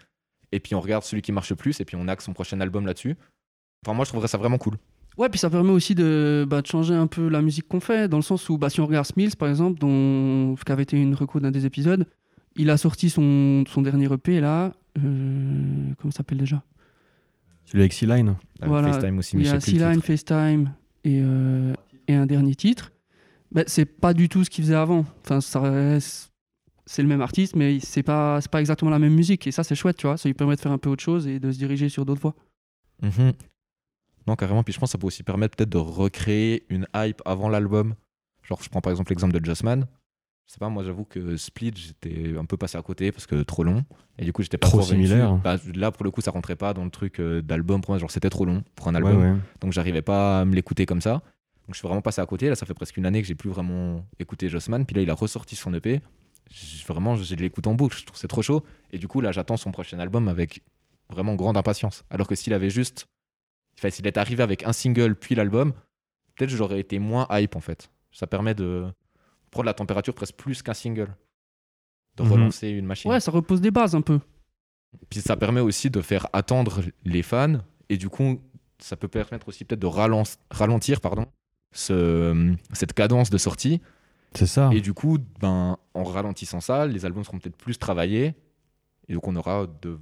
[0.52, 2.60] Et puis on regarde celui qui marche le plus et puis on axe son prochain
[2.62, 3.16] album là-dessus.
[3.86, 4.76] Enfin moi je trouverais ça vraiment cool.
[5.18, 8.08] Ouais, puis ça permet aussi de, bah, de changer un peu la musique qu'on fait,
[8.08, 10.96] dans le sens où bah, si on regarde Smills, par exemple, dont, qui avait été
[10.96, 12.06] une reco d'un des épisodes,
[12.56, 14.74] il a sorti son, son dernier EP là.
[15.00, 16.62] euh, comment ça s'appelle déjà?
[17.66, 18.30] Celui avec C-Line.
[18.64, 20.06] Euh, Voilà, FaceTime aussi, Il y a C-Line, titre.
[20.06, 20.72] FaceTime
[21.04, 21.74] et, euh,
[22.08, 22.92] et un dernier titre.
[23.52, 25.06] Bah, c'est pas du tout ce qu'il faisait avant.
[25.24, 26.32] Enfin, ça reste-
[26.90, 29.46] C'est le même artiste, mais c'est pas, c'est pas exactement la même musique.
[29.46, 30.16] Et ça, c'est chouette, tu vois.
[30.18, 32.22] Ça lui permet de faire un peu autre chose et de se diriger sur d'autres
[32.22, 32.36] voies.
[33.02, 33.34] Mhm.
[34.26, 34.64] Non, carrément.
[34.64, 37.94] Puis je pense que ça peut aussi permettre peut-être de recréer une hype avant l'album.
[38.44, 39.86] Genre, je prends par exemple l'exemple de Just Man.
[40.48, 43.44] Je sais pas, moi j'avoue que Split, j'étais un peu passé à côté parce que
[43.44, 43.84] trop long.
[44.18, 44.92] Et du coup, j'étais pas Trop dessus.
[44.92, 45.36] similaire.
[45.36, 47.82] Bah, là, pour le coup, ça rentrait pas dans le truc euh, d'album.
[47.82, 49.20] Pour moi, genre, c'était trop long pour un Ouais, album.
[49.22, 49.40] ouais.
[49.60, 51.16] Donc, j'arrivais pas à me l'écouter comme ça.
[51.16, 52.48] Donc, je suis vraiment passé à côté.
[52.48, 54.86] Là, ça fait presque une année que j'ai plus vraiment écouté Just Man.
[54.86, 56.00] Puis là, il a ressorti son EP.
[56.88, 57.98] Vraiment, j'ai l'écoute en boucle.
[57.98, 58.64] Je trouve c'est trop chaud.
[58.92, 60.62] Et du coup, là, j'attends son prochain album avec
[61.10, 62.04] vraiment grande impatience.
[62.10, 63.08] Alors que s'il avait juste.
[63.78, 65.74] Enfin, s'il est arrivé avec un single puis l'album,
[66.36, 67.92] peut-être j'aurais été moins hype en fait.
[68.12, 68.86] Ça permet de
[69.52, 71.16] prendre la température presque plus qu'un single.
[72.16, 72.32] De Mhm.
[72.32, 73.12] relancer une machine.
[73.12, 74.20] Ouais, ça repose des bases un peu.
[75.10, 78.42] Puis ça permet aussi de faire attendre les fans et du coup,
[78.80, 79.88] ça peut permettre aussi peut-être de
[80.50, 81.28] ralentir pardon,
[81.74, 83.82] ce- cette cadence de sortie.
[84.34, 84.70] C'est ça.
[84.74, 88.36] Et du coup, ben, en ralentissant ça, les albums seront peut-être plus travaillés
[89.08, 90.00] et donc on aura de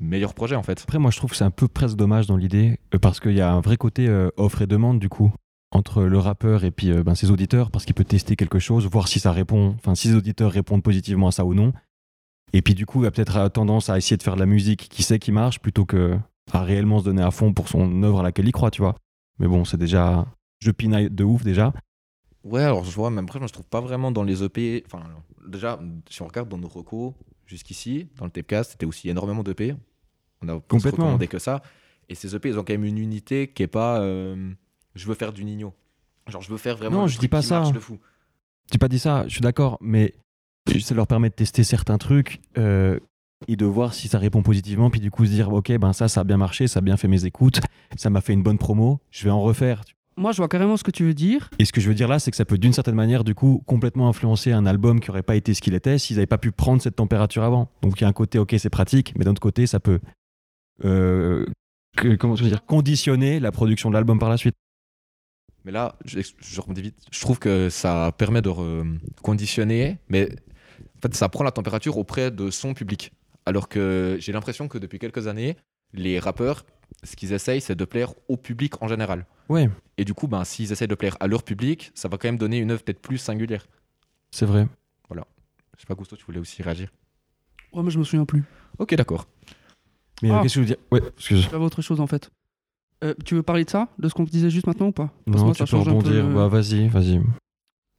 [0.00, 0.82] meilleurs projets en fait.
[0.82, 3.32] Après, moi, je trouve que c'est un peu presque dommage dans l'idée, euh, parce qu'il
[3.32, 5.32] y a un vrai côté euh, offre et demande, du coup,
[5.70, 8.86] entre le rappeur et puis euh, ben, ses auditeurs, parce qu'il peut tester quelque chose,
[8.86, 11.72] voir si ça répond, enfin, si les auditeurs répondent positivement à ça ou non.
[12.52, 14.88] Et puis, du coup, il a peut-être tendance à essayer de faire de la musique
[14.88, 16.18] qui sait qui marche, plutôt que
[16.52, 18.96] à réellement se donner à fond pour son œuvre à laquelle il croit, tu vois.
[19.38, 20.26] Mais bon, c'est déjà.
[20.60, 21.74] Je pinaille de ouf déjà.
[22.44, 24.82] Ouais, alors je vois, même après, moi, je trouve pas vraiment dans les EP.
[24.86, 25.02] Enfin,
[25.46, 27.12] déjà, si on regarde dans nos recos
[27.46, 29.74] jusqu'ici, dans le Tapecast, c'était aussi énormément d'EP.
[30.42, 31.04] On a Complètement.
[31.04, 31.62] recommandé que ça.
[32.08, 34.00] Et ces EP, ils ont quand même une unité qui est pas.
[34.00, 34.50] euh,
[34.94, 35.74] je veux faire du Nino.
[36.28, 37.00] Genre, je veux faire vraiment.
[37.02, 37.62] Non, je dis pas ça.
[37.70, 37.98] de fou.
[38.72, 40.14] J'ai pas dit ça, je suis d'accord, mais
[40.80, 43.00] ça leur permet de tester certains trucs euh,
[43.46, 46.06] et de voir si ça répond positivement, puis du coup se dire, ok, ben ça,
[46.08, 47.60] ça a bien marché, ça a bien fait mes écoutes,
[47.96, 49.82] ça m'a fait une bonne promo, je vais en refaire.
[50.18, 51.48] Moi, je vois carrément ce que tu veux dire.
[51.60, 53.36] Et ce que je veux dire là, c'est que ça peut d'une certaine manière, du
[53.36, 56.38] coup, complètement influencer un album qui aurait pas été ce qu'il était s'ils n'avaient pas
[56.38, 57.70] pu prendre cette température avant.
[57.82, 60.00] Donc il y a un côté, ok, c'est pratique, mais d'un autre côté, ça peut
[60.84, 61.46] euh,
[61.96, 64.56] que- comment je veux dire, conditionner la production de l'album par la suite.
[65.64, 66.96] Mais là, je, je vite.
[67.12, 68.50] Je trouve que ça permet de
[69.22, 70.28] conditionner, mais
[70.96, 73.12] en fait, ça prend la température auprès de son public.
[73.46, 75.56] Alors que j'ai l'impression que depuis quelques années,
[75.92, 76.64] les rappeurs,
[77.04, 79.24] ce qu'ils essayent, c'est de plaire au public en général.
[79.48, 82.28] Ouais, Et du coup, ben, s'ils essayent de plaire à leur public, ça va quand
[82.28, 83.66] même donner une œuvre peut-être plus singulière.
[84.30, 84.66] c'est vrai.
[85.10, 86.88] Je sais pas, Gusto, tu voulais aussi réagir?
[87.72, 88.42] Ouais, mais je me souviens plus.
[88.80, 89.28] Ok, d'accord.
[90.22, 90.42] Mais euh, Ah.
[90.42, 90.76] qu'est-ce que je veux dire?
[90.90, 91.42] Ouais, excuse.
[91.48, 92.30] J'avais autre chose en fait.
[93.04, 93.86] Euh, tu veux parler de ça?
[93.96, 95.12] De ce qu'on disait juste maintenant ou pas?
[95.26, 96.26] Parce Non, moi, tu ça peux change un peu, rebondir.
[96.26, 97.20] euh, Bah, vas-y, vas-y.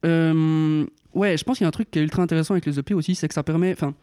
[0.04, 2.78] Euh, ouais, je pense qu'il y a un truc qui est ultra intéressant avec les
[2.78, 3.72] EP aussi, c'est que ça permet.
[3.72, 3.94] Enfin,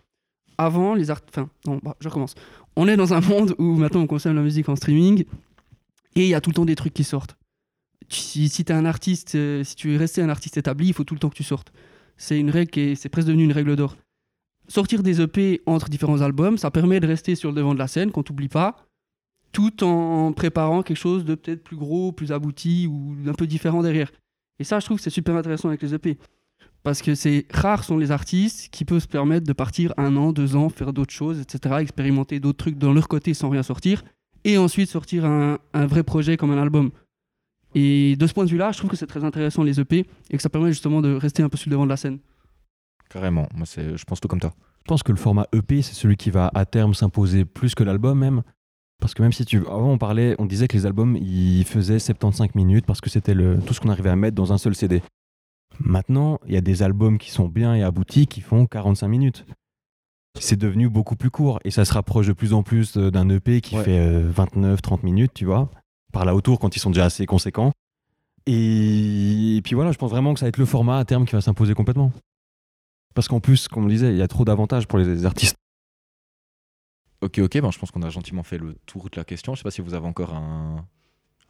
[0.58, 1.22] avant, les art.
[1.30, 2.34] Enfin, non, bah, je recommence.
[2.80, 5.26] On est dans un monde où maintenant on consomme la musique en streaming
[6.16, 7.36] et il y a tout le temps des trucs qui sortent.
[8.08, 10.94] Si, si tu es un artiste, euh, si tu es resté un artiste établi, il
[10.94, 11.74] faut tout le temps que tu sortes.
[12.18, 13.98] C'est une règle qui est, c'est presque devenu une règle d'or.
[14.68, 17.88] Sortir des EP entre différents albums, ça permet de rester sur le devant de la
[17.88, 18.86] scène, qu'on t'oublie pas,
[19.54, 23.82] tout en préparant quelque chose de peut-être plus gros, plus abouti ou un peu différent
[23.82, 24.12] derrière.
[24.60, 26.20] Et ça, je trouve que c'est super intéressant avec les EP.
[26.84, 30.32] Parce que c'est rares sont les artistes qui peuvent se permettre de partir un an,
[30.32, 34.04] deux ans, faire d'autres choses, etc., expérimenter d'autres trucs dans leur côté sans rien sortir,
[34.44, 36.92] et ensuite sortir un, un vrai projet comme un album.
[37.76, 40.38] Et de ce point de vue-là, je trouve que c'est très intéressant les EP et
[40.38, 42.20] que ça permet justement de rester un peu sur le devant de la scène.
[43.10, 43.48] Carrément.
[43.54, 44.54] Moi, c'est, je pense tout comme toi.
[44.80, 47.84] Je pense que le format EP, c'est celui qui va à terme s'imposer plus que
[47.84, 48.44] l'album même.
[49.00, 49.58] Parce que même si tu.
[49.68, 53.34] Avant, on parlait, on disait que les albums, ils faisaient 75 minutes parce que c'était
[53.34, 53.60] le...
[53.60, 55.04] tout ce qu'on arrivait à mettre dans un seul CD.
[55.80, 59.46] Maintenant, il y a des albums qui sont bien et aboutis qui font 45 minutes.
[60.40, 63.28] C'est devenu beaucoup plus court et ça se rapproche de plus en plus euh, d'un
[63.30, 63.84] EP qui Ouais.
[63.84, 65.70] fait 29-30 minutes, tu vois,
[66.14, 67.72] par là autour quand ils sont déjà assez conséquents.
[68.46, 69.58] Et...
[69.58, 71.34] et puis voilà, je pense vraiment que ça va être le format à terme qui
[71.34, 72.12] va s'imposer complètement.
[73.16, 75.56] Parce qu'en plus, comme on le disait, il y a trop d'avantages pour les artistes.
[77.22, 79.56] Ok, ok, ben, je pense qu'on a gentiment fait le tour de la question.
[79.56, 80.86] Je sais pas si vous avez encore un,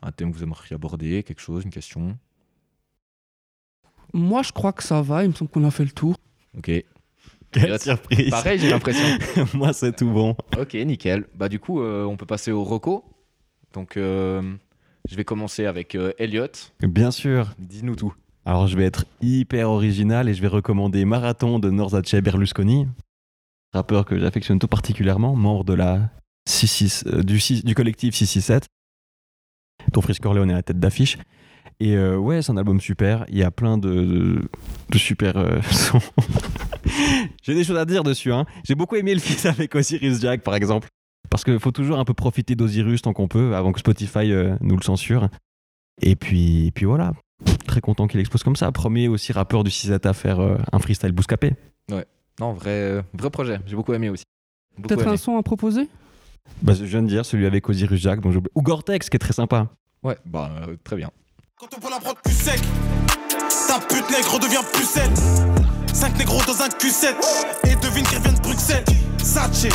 [0.02, 2.18] un thème que vous aimeriez aborder, quelque chose, une question.
[4.14, 6.16] Moi, je crois que ça va, il me semble qu'on a fait le tour.
[6.58, 6.72] Ok.
[7.52, 9.06] Quelle surprise Pareil, j'ai l'impression.
[9.54, 10.36] Moi, c'est tout bon.
[10.58, 11.26] Ok, nickel.
[11.36, 13.06] Bah du coup, euh, on peut passer au Rocco.
[13.74, 14.42] Donc, euh,
[15.10, 16.48] je vais commencer avec euh, Elliot.
[16.82, 17.54] Bien sûr.
[17.58, 18.14] Dis-nous tout.
[18.46, 22.88] Alors, je vais être hyper original et je vais recommander Marathon de Norzace Berlusconi,
[23.74, 26.10] rappeur que j'affectionne tout particulièrement, membre de la
[26.48, 28.68] 66, euh, du, collectif 667.
[29.92, 31.18] Ton Frisk Corleone est à la tête d'affiche.
[31.80, 33.26] Et euh, ouais, c'est un album super.
[33.30, 34.50] Il y a plein de, de,
[34.90, 36.00] de super euh, sons.
[37.44, 38.34] J'ai des choses à dire dessus.
[38.34, 38.46] Hein.
[38.64, 40.88] J'ai beaucoup aimé le fils avec Osiris Jack, par exemple.
[41.30, 44.56] Parce qu'il faut toujours un peu profiter d'Osiris tant qu'on peut, avant que Spotify euh,
[44.62, 45.30] nous le censure.
[46.02, 47.14] Et puis, et puis voilà,
[47.66, 48.72] très content qu'il expose comme ça.
[48.72, 51.54] Premier aussi rappeur du 6 à faire euh, un freestyle bouscapé.
[52.40, 53.60] Non, vrai, vrai projet.
[53.66, 54.24] J'ai beaucoup aimé aussi.
[54.82, 55.90] Peut-être un son à proposer?
[56.62, 58.20] Bah, je viens de dire celui avec Osiris Jack.
[58.24, 59.70] Ou Gore-Tex, qui est très sympa.
[60.04, 61.10] Ouais, bah euh, très bien.
[61.60, 62.62] Quand on voit la prod plus sec,
[63.68, 65.12] ta pute nègre devient plus saine.
[65.92, 67.16] 5 négros dans un Q7,
[67.64, 68.86] et devine qu'ils viennent de Bruxelles.
[69.18, 69.66] Sache,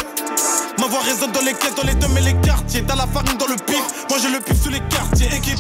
[0.79, 2.85] ma voix résonne dans les caisses, dans les deux et les quartiers.
[2.87, 5.27] T'as la farine dans le pif, moi j'ai le pif sous les quartiers.
[5.35, 5.59] Équipe,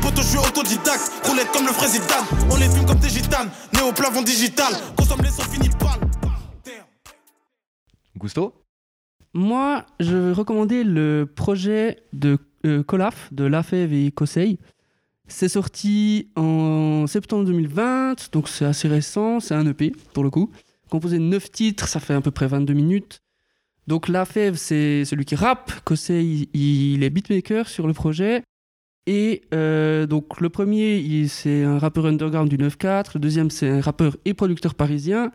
[0.00, 2.24] poto, je suis autodidacte, roulette comme le frère Zidane.
[2.50, 4.72] On les fume comme des gitanes, né au plafond digital.
[4.96, 6.00] Consomme les sons finis pâles.
[6.64, 6.86] Damn.
[8.16, 8.54] Gusto?
[9.34, 14.58] Moi, je vais recommander le projet de euh, Colaf, de Lafèvre et Kosei.
[15.28, 20.50] C'est sorti en septembre 2020, donc c'est assez récent, c'est un EP pour le coup.
[20.90, 23.20] Composé de 9 titres, ça fait à peu près 22 minutes.
[23.86, 28.42] Donc Lafèvre, c'est celui qui rappe, Kosei, il, est beatmaker sur le projet.
[29.06, 33.80] Et euh, donc le premier, c'est un rappeur underground du 9-4, le deuxième, c'est un
[33.82, 35.30] rappeur et producteur parisien.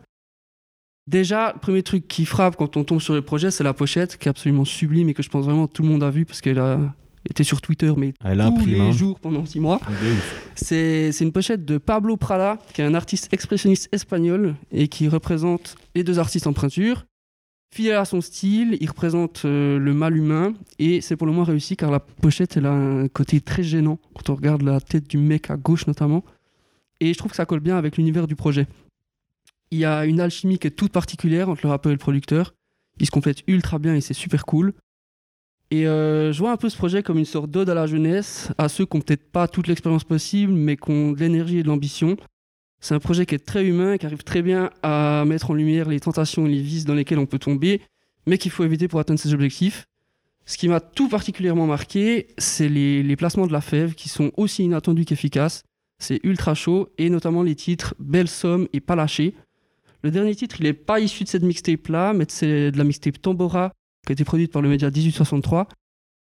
[1.06, 4.16] Déjà, le premier truc qui frappe quand on tombe sur le projet, c'est la pochette,
[4.16, 6.40] qui est absolument sublime et que je pense vraiment tout le monde a vu parce
[6.40, 6.94] qu'elle a
[7.28, 8.68] été sur Twitter, mais Elle tous imprime.
[8.70, 8.92] les hein.
[8.92, 9.80] jours pendant six mois.
[10.54, 15.08] C'est c'est une pochette de Pablo Prada, qui est un artiste expressionniste espagnol et qui
[15.08, 17.06] représente les deux artistes en peinture.
[17.74, 21.44] Fidèle à son style, il représente euh, le mal humain et c'est pour le moins
[21.44, 25.08] réussi car la pochette elle a un côté très gênant quand on regarde la tête
[25.08, 26.24] du mec à gauche notamment.
[27.00, 28.68] Et je trouve que ça colle bien avec l'univers du projet.
[29.72, 32.54] Il y a une alchimie qui est toute particulière entre le rappeur et le producteur.
[33.00, 34.72] Ils se complètent ultra bien et c'est super cool.
[35.70, 38.50] Et euh, je vois un peu ce projet comme une sorte d'ode à la jeunesse,
[38.58, 41.62] à ceux qui n'ont peut-être pas toute l'expérience possible, mais qui ont de l'énergie et
[41.62, 42.16] de l'ambition.
[42.80, 45.88] C'est un projet qui est très humain, qui arrive très bien à mettre en lumière
[45.88, 47.80] les tentations et les vices dans lesquels on peut tomber,
[48.26, 49.86] mais qu'il faut éviter pour atteindre ses objectifs.
[50.44, 54.30] Ce qui m'a tout particulièrement marqué, c'est les, les placements de la fève qui sont
[54.36, 55.62] aussi inattendus qu'efficaces.
[55.98, 59.34] C'est ultra chaud, et notamment les titres Belle Somme et Pas lâché.
[60.02, 63.22] Le dernier titre, il n'est pas issu de cette mixtape-là, mais c'est de la mixtape
[63.22, 63.72] Tambora,
[64.04, 65.68] qui a été produite par le média 1863.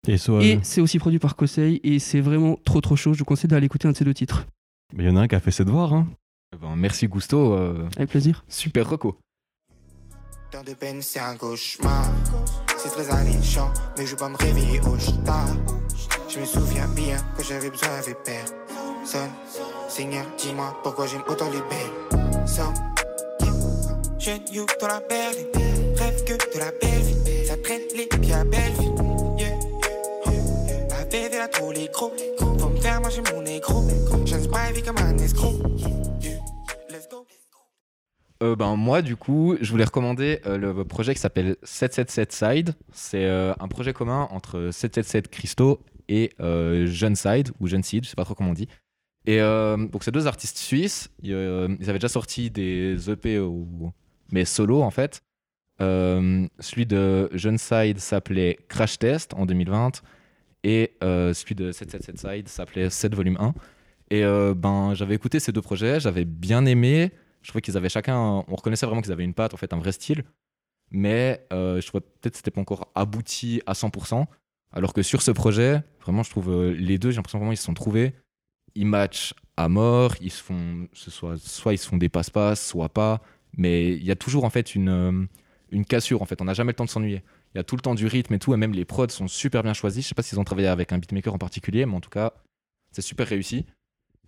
[0.07, 0.15] Et.
[0.41, 3.13] Et c'est aussi produit par Kosei et c'est vraiment trop trop chaud.
[3.13, 4.45] Je vous conseille d'aller écouter un de ces deux titres.
[4.93, 5.93] Mais il y en a un qui a fait ses devoirs.
[5.93, 6.07] Hein.
[6.53, 8.45] Eh ben, merci Gusto, euh, Avec plaisir.
[8.47, 9.17] super reco.
[10.49, 12.09] Tant de peine, c'est un cauchemar.
[12.77, 15.45] C'est très alléchant, mais je veux pas me réveiller au star.
[16.29, 19.29] Je me souviens bien que j'avais besoin de personne.
[19.89, 22.47] Seigneur, dis-moi pourquoi j'aime autant les belles.
[22.47, 22.73] Sans
[24.19, 25.35] jeune you dans la belle
[25.97, 27.26] rêve que de la belle vie.
[27.47, 28.43] Ça traîne les pieds à.
[31.31, 31.71] La trop
[32.69, 33.87] me faire manger mon négro.
[34.25, 35.53] Je ne pas vie comme un escroc.
[38.43, 42.73] Euh, ben, moi, du coup, je voulais recommander euh, le projet qui s'appelle 777 Side.
[42.91, 45.79] C'est euh, un projet commun entre 777 Christo
[46.09, 48.67] et Jeune Side, ou Jeune Seed, je sais pas trop comment on dit.
[49.25, 51.11] Et donc, c'est deux artistes suisses.
[51.23, 53.41] Ils, ils avaient déjà sorti des EP,
[54.33, 55.21] mais solo en fait.
[55.81, 60.01] Euh, celui de Jeune s'appelait Crash Test en 2020.
[60.63, 63.53] Et euh, celui de 777 Side s'appelait 7 volume 1.
[64.09, 67.11] Et euh, ben, j'avais écouté ces deux projets, j'avais bien aimé.
[67.41, 69.77] Je trouvais qu'ils avaient chacun, on reconnaissait vraiment qu'ils avaient une patte, en fait, un
[69.77, 70.23] vrai style.
[70.91, 74.25] Mais je trouvais peut-être que c'était pas encore abouti à 100%.
[74.73, 77.63] Alors que sur ce projet, vraiment, je trouve les deux, j'ai l'impression vraiment ils se
[77.63, 78.13] sont trouvés.
[78.75, 82.65] Ils matchent à mort, ils se font, ce soit, soit ils se font des passe-passe,
[82.65, 83.21] soit pas.
[83.57, 85.27] Mais il y a toujours en fait une,
[85.71, 86.21] une cassure.
[86.21, 87.23] En fait, on n'a jamais le temps de s'ennuyer.
[87.53, 89.27] Il y a tout le temps du rythme et tout, et même les prods sont
[89.27, 90.03] super bien choisis.
[90.03, 92.33] Je sais pas s'ils ont travaillé avec un beatmaker en particulier, mais en tout cas,
[92.91, 93.65] c'est super réussi.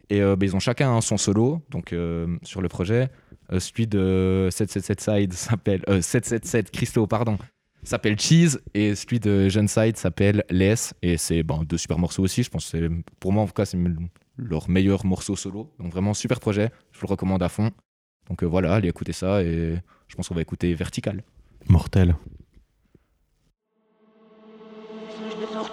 [0.10, 3.10] Et euh, bah, ils ont chacun un son solo, donc euh, sur le projet.
[3.52, 7.38] Euh, celui de 777 Side s'appelle euh, 777 Christo, pardon,
[7.84, 10.94] s'appelle Cheese, et celui de Jeune Side s'appelle Less.
[11.02, 12.44] Et c'est ben, deux super morceaux aussi.
[12.44, 12.76] Je pense
[13.20, 13.78] pour moi en tout cas c'est
[14.38, 15.72] leur meilleur morceau solo.
[15.80, 16.72] Donc vraiment super projet.
[16.92, 17.72] Je vous le recommande à fond.
[18.30, 19.76] Donc euh, voilà, allez écouter ça et
[20.10, 21.24] je pense qu'on va écouter Vertical.
[21.68, 22.16] Mortel.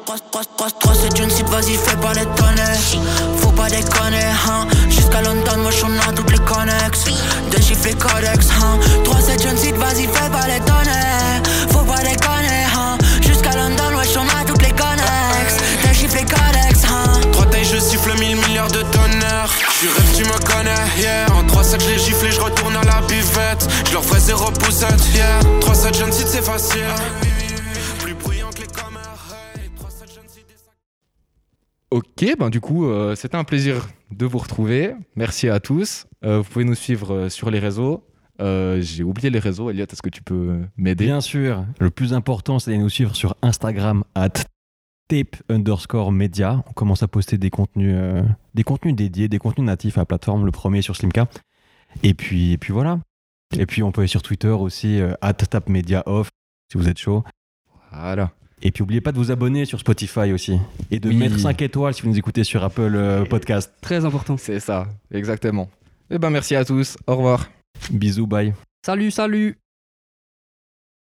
[0.05, 2.27] 3 c'est une site, vas-y fais pas les
[3.39, 7.07] Faut pas déconner, hein Jusqu'à London, moi j'en ai toutes les connexes
[7.51, 11.85] Deux chiffres les codex, hein 3 c'est une site, vas-y fais pas les tonner Faut
[11.85, 16.85] pas déconner, hein Jusqu'à London, moi j'en ai toutes les connexes Deux chiffres les codex,
[16.85, 18.87] hein Trois tailles, je siffle mille milliards de.
[19.79, 21.26] Tu rêves, tu me connais, yeah.
[23.31, 23.69] Buvette.
[23.89, 25.41] Je leur ferai zéro poussette, yeah.
[25.61, 26.83] 3-7, jeune site, c'est facile.
[28.01, 29.71] Plus bruyant que les commères, hey.
[29.77, 30.75] 3-7, jeune site, des sacs-
[31.91, 34.95] Ok, ben du coup, euh, c'était un plaisir de vous retrouver.
[35.17, 36.07] Merci à tous.
[36.25, 38.05] Euh, vous pouvez nous suivre euh, sur les réseaux.
[38.41, 39.71] Euh, J'ai oublié les réseaux.
[39.71, 41.07] Elliot, est-ce que tu peux m'aider?
[41.07, 44.29] Bien sûr, le plus important, c'est de nous suivre sur Instagram at
[45.09, 46.63] tape underscore media.
[46.69, 48.23] On commence à poster des contenus, euh,
[48.55, 50.45] des contenus dédiés, des contenus natifs à la plateforme.
[50.45, 51.29] Le premier sur Slimka.
[52.03, 52.99] Et puis, et puis voilà.
[53.59, 56.29] Et puis on peut aller sur Twitter aussi, euh, at tape media off,
[56.71, 57.25] si vous êtes chaud.
[57.93, 58.33] Voilà.
[58.63, 60.59] Et puis n'oubliez pas de vous abonner sur Spotify aussi.
[60.91, 61.17] Et de Oui.
[61.17, 63.73] mettre 5 étoiles si vous nous écoutez sur Apple euh, Podcast.
[63.81, 64.37] Très important.
[64.37, 65.69] C'est ça, exactement.
[66.11, 66.97] Eh ben merci à tous.
[67.07, 67.49] Au revoir.
[67.91, 68.55] Bisous, bye.
[68.85, 69.59] Salut, salut